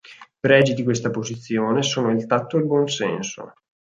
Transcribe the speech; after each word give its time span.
Pregi 0.41 0.73
di 0.73 0.81
questa 0.83 1.11
posizione 1.11 1.83
sono 1.83 2.09
il 2.09 2.25
tatto 2.25 2.57
e 2.57 2.61
il 2.61 2.65
buon 2.65 2.87
senso. 2.89 3.53